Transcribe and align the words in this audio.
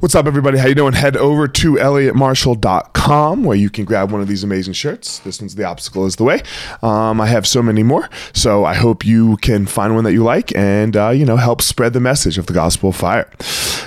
What's 0.00 0.14
up, 0.14 0.26
everybody? 0.26 0.58
How 0.58 0.68
you 0.68 0.76
doing? 0.76 0.92
Head 0.92 1.16
over 1.16 1.48
to 1.48 1.72
elliottmarshall.com 1.72 3.42
where 3.42 3.56
you 3.56 3.68
can 3.68 3.84
grab 3.84 4.12
one 4.12 4.20
of 4.20 4.28
these 4.28 4.44
amazing 4.44 4.74
shirts. 4.74 5.18
This 5.18 5.40
one's 5.40 5.56
The 5.56 5.64
Obstacle 5.64 6.06
is 6.06 6.14
the 6.14 6.22
Way. 6.22 6.42
Um, 6.82 7.20
I 7.20 7.26
have 7.26 7.48
so 7.48 7.64
many 7.64 7.82
more, 7.82 8.08
so 8.32 8.64
I 8.64 8.74
hope 8.74 9.04
you 9.04 9.38
can 9.38 9.66
find 9.66 9.96
one 9.96 10.04
that 10.04 10.12
you 10.12 10.22
like 10.22 10.54
and, 10.54 10.96
uh, 10.96 11.08
you 11.08 11.24
know, 11.24 11.36
help 11.36 11.60
spread 11.62 11.94
the 11.94 12.00
message 12.00 12.38
of 12.38 12.46
the 12.46 12.52
gospel 12.52 12.90
of 12.90 12.96
fire. 12.96 13.28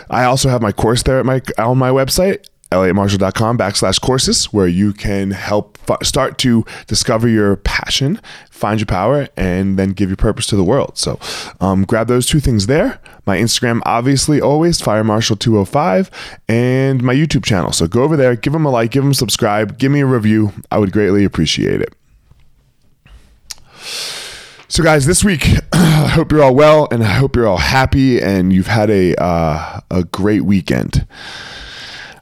I 0.09 0.25
also 0.25 0.49
have 0.49 0.61
my 0.61 0.73
course 0.73 1.01
there 1.03 1.17
at 1.17 1.25
my 1.25 1.41
on 1.57 1.77
my 1.77 1.91
website, 1.91 2.45
elliottmarshall.com 2.71 3.57
backslash 3.57 4.01
courses 4.01 4.45
where 4.45 4.67
you 4.67 4.93
can 4.93 5.31
help 5.31 5.77
start 6.03 6.37
to 6.39 6.65
discover 6.87 7.27
your 7.27 7.57
passion 7.57 8.19
find 8.61 8.79
your 8.79 8.85
power 8.85 9.27
and 9.35 9.77
then 9.77 9.89
give 9.89 10.07
your 10.07 10.17
purpose 10.17 10.45
to 10.45 10.55
the 10.55 10.63
world. 10.63 10.95
So 10.95 11.19
um, 11.59 11.83
grab 11.83 12.07
those 12.07 12.27
two 12.27 12.39
things 12.39 12.67
there. 12.67 12.99
My 13.25 13.37
instagram 13.37 13.81
obviously 13.85 14.39
always 14.39 14.79
fire 14.79 15.03
marshall 15.03 15.35
205 15.35 16.39
and 16.47 17.03
my 17.03 17.13
youtube 17.13 17.43
channel. 17.43 17.71
So 17.71 17.87
go 17.87 18.03
over 18.03 18.15
there 18.15 18.35
give 18.35 18.53
them 18.53 18.65
a 18.65 18.69
like 18.69 18.91
give 18.91 19.03
them 19.03 19.13
subscribe 19.13 19.77
give 19.77 19.91
me 19.91 20.01
a 20.01 20.05
review. 20.05 20.53
I 20.69 20.77
would 20.77 20.91
greatly 20.91 21.25
appreciate 21.25 21.81
it. 21.81 21.93
So, 24.67 24.83
guys, 24.83 25.05
this 25.05 25.21
week, 25.21 25.49
I 25.73 26.07
hope 26.07 26.31
you're 26.31 26.43
all 26.43 26.55
well, 26.55 26.87
and 26.91 27.03
I 27.03 27.07
hope 27.07 27.35
you're 27.35 27.45
all 27.47 27.57
happy, 27.57 28.21
and 28.21 28.53
you've 28.53 28.67
had 28.67 28.89
a 28.89 29.21
uh, 29.21 29.81
a 29.91 30.05
great 30.05 30.45
weekend. 30.45 31.05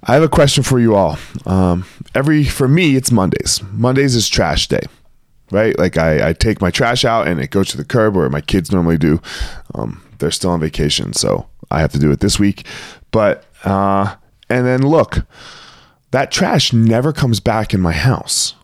I 0.09 0.13
have 0.13 0.23
a 0.23 0.27
question 0.27 0.63
for 0.63 0.79
you 0.79 0.95
all. 0.95 1.19
Um, 1.45 1.85
every 2.15 2.43
for 2.43 2.67
me, 2.67 2.95
it's 2.95 3.11
Mondays. 3.11 3.61
Mondays 3.71 4.15
is 4.15 4.27
trash 4.27 4.67
day, 4.67 4.81
right? 5.51 5.77
Like 5.77 5.99
I, 5.99 6.29
I 6.29 6.33
take 6.33 6.61
my 6.61 6.71
trash 6.71 7.05
out 7.05 7.27
and 7.27 7.39
it 7.39 7.51
goes 7.51 7.69
to 7.69 7.77
the 7.77 7.85
curb, 7.85 8.15
where 8.15 8.27
my 8.27 8.41
kids 8.41 8.71
normally 8.71 8.97
do. 8.97 9.21
Um, 9.75 10.01
they're 10.17 10.31
still 10.31 10.49
on 10.49 10.61
vacation, 10.61 11.13
so 11.13 11.47
I 11.69 11.81
have 11.81 11.91
to 11.91 11.99
do 11.99 12.09
it 12.11 12.21
this 12.21 12.39
week. 12.39 12.65
But 13.11 13.45
uh, 13.63 14.15
and 14.49 14.65
then 14.65 14.81
look, 14.81 15.27
that 16.09 16.31
trash 16.31 16.73
never 16.73 17.13
comes 17.13 17.39
back 17.39 17.75
in 17.75 17.79
my 17.79 17.93
house. 17.93 18.55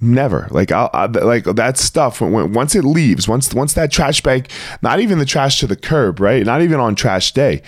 Never 0.00 0.46
like 0.52 0.70
I'll, 0.70 0.88
I, 0.92 1.06
like 1.06 1.46
that 1.46 1.78
stuff 1.78 2.20
when, 2.20 2.30
when, 2.30 2.52
once 2.52 2.76
it 2.76 2.84
leaves 2.84 3.26
once 3.26 3.52
once 3.52 3.74
that 3.74 3.90
trash 3.90 4.22
bag 4.22 4.48
not 4.80 5.00
even 5.00 5.18
the 5.18 5.26
trash 5.26 5.60
to 5.60 5.66
the 5.66 5.76
curb 5.76 6.20
right 6.20 6.46
not 6.46 6.62
even 6.62 6.80
on 6.80 6.94
trash 6.94 7.32
day 7.32 7.60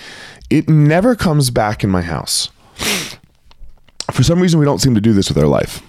it 0.49 0.67
never 0.67 1.15
comes 1.15 1.51
back 1.51 1.85
in 1.85 1.91
my 1.91 2.01
house 2.01 2.49
for 4.13 4.23
some 4.23 4.41
reason 4.41 4.59
we 4.61 4.67
don't 4.67 4.81
seem 4.81 4.95
to 4.95 5.01
do 5.01 5.13
this 5.13 5.29
with 5.29 5.39
our 5.39 5.49
life. 5.49 5.83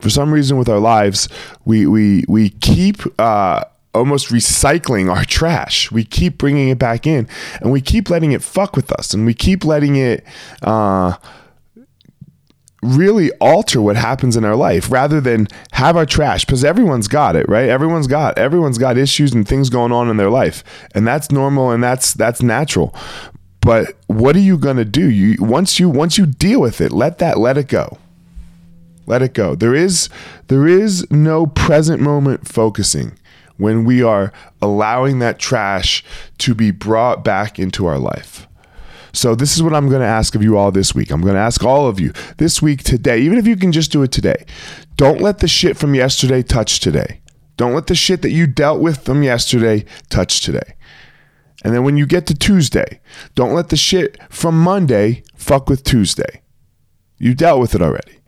For 0.00 0.10
some 0.10 0.32
reason 0.32 0.56
with 0.56 0.68
our 0.68 0.78
lives 0.78 1.28
we 1.64 1.86
we 1.86 2.24
we 2.28 2.50
keep 2.50 3.02
uh 3.18 3.64
almost 3.94 4.28
recycling 4.28 5.12
our 5.12 5.24
trash. 5.24 5.90
We 5.90 6.04
keep 6.04 6.38
bringing 6.38 6.68
it 6.68 6.78
back 6.78 7.06
in 7.06 7.28
and 7.60 7.72
we 7.72 7.80
keep 7.80 8.08
letting 8.08 8.32
it 8.32 8.42
fuck 8.42 8.76
with 8.76 8.92
us 8.92 9.12
and 9.14 9.26
we 9.26 9.34
keep 9.34 9.64
letting 9.64 9.96
it 9.96 10.24
uh, 10.62 11.16
really 12.82 13.30
alter 13.40 13.82
what 13.82 13.96
happens 13.96 14.36
in 14.36 14.44
our 14.44 14.56
life 14.56 14.90
rather 14.90 15.20
than 15.20 15.48
have 15.72 15.96
our 15.96 16.06
trash 16.06 16.44
because 16.44 16.64
everyone's 16.64 17.08
got 17.08 17.36
it 17.36 17.48
right? 17.48 17.68
Everyone's 17.68 18.06
got 18.06 18.38
everyone's 18.38 18.78
got 18.78 18.96
issues 18.96 19.34
and 19.34 19.46
things 19.46 19.68
going 19.68 19.92
on 19.92 20.08
in 20.08 20.16
their 20.16 20.30
life 20.30 20.64
and 20.94 21.06
that's 21.06 21.30
normal 21.30 21.70
and 21.70 21.82
that's 21.82 22.14
that's 22.14 22.42
natural 22.42 22.94
but 23.60 23.94
what 24.06 24.36
are 24.36 24.40
you 24.40 24.56
going 24.56 24.76
to 24.76 24.84
do 24.84 25.10
you 25.10 25.36
once 25.42 25.78
you 25.78 25.88
once 25.88 26.16
you 26.16 26.26
deal 26.26 26.60
with 26.60 26.80
it 26.80 26.92
let 26.92 27.18
that 27.18 27.38
let 27.38 27.58
it 27.58 27.68
go 27.68 27.98
let 29.06 29.22
it 29.22 29.34
go 29.34 29.54
there 29.54 29.74
is 29.74 30.08
there 30.48 30.66
is 30.66 31.08
no 31.10 31.46
present 31.46 32.00
moment 32.00 32.46
focusing 32.46 33.18
when 33.56 33.84
we 33.84 34.02
are 34.02 34.32
allowing 34.62 35.18
that 35.18 35.38
trash 35.38 36.04
to 36.38 36.54
be 36.54 36.70
brought 36.70 37.22
back 37.24 37.58
into 37.58 37.86
our 37.86 37.98
life 37.98 38.46
so 39.12 39.34
this 39.34 39.56
is 39.56 39.62
what 39.62 39.74
I'm 39.74 39.88
going 39.88 40.00
to 40.00 40.06
ask 40.06 40.34
of 40.34 40.42
you 40.42 40.56
all 40.56 40.70
this 40.70 40.94
week. 40.94 41.10
I'm 41.10 41.20
going 41.20 41.34
to 41.34 41.40
ask 41.40 41.64
all 41.64 41.88
of 41.88 41.98
you 41.98 42.12
this 42.38 42.62
week 42.62 42.82
today, 42.82 43.20
even 43.20 43.38
if 43.38 43.46
you 43.46 43.56
can 43.56 43.72
just 43.72 43.90
do 43.90 44.02
it 44.02 44.12
today. 44.12 44.44
Don't 44.96 45.20
let 45.20 45.38
the 45.38 45.48
shit 45.48 45.76
from 45.76 45.94
yesterday 45.94 46.42
touch 46.42 46.80
today. 46.80 47.20
Don't 47.56 47.74
let 47.74 47.88
the 47.88 47.94
shit 47.94 48.22
that 48.22 48.30
you 48.30 48.46
dealt 48.46 48.80
with 48.80 49.04
from 49.04 49.22
yesterday 49.22 49.84
touch 50.08 50.40
today. 50.40 50.74
And 51.64 51.74
then 51.74 51.84
when 51.84 51.96
you 51.96 52.06
get 52.06 52.26
to 52.26 52.34
Tuesday, 52.34 53.00
don't 53.34 53.54
let 53.54 53.68
the 53.68 53.76
shit 53.76 54.18
from 54.30 54.58
Monday 54.58 55.22
fuck 55.34 55.68
with 55.68 55.84
Tuesday. 55.84 56.42
You 57.18 57.34
dealt 57.34 57.60
with 57.60 57.74
it 57.74 57.82
already. 57.82 58.18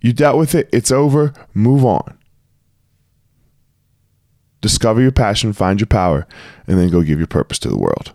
You 0.00 0.12
dealt 0.12 0.38
with 0.38 0.54
it, 0.54 0.68
it's 0.72 0.92
over, 0.92 1.32
move 1.54 1.84
on. 1.84 2.16
Discover 4.60 5.00
your 5.02 5.12
passion, 5.12 5.52
find 5.52 5.80
your 5.80 5.88
power, 5.88 6.26
and 6.66 6.78
then 6.78 6.90
go 6.90 7.02
give 7.02 7.18
your 7.18 7.26
purpose 7.26 7.58
to 7.60 7.68
the 7.68 7.78
world. 7.78 8.12